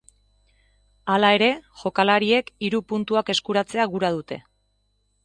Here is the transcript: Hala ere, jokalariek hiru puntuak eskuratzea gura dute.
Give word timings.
Hala 1.15 1.27
ere, 1.39 1.49
jokalariek 1.81 2.49
hiru 2.69 2.79
puntuak 2.95 3.29
eskuratzea 3.35 3.87
gura 3.93 4.11
dute. 4.17 4.39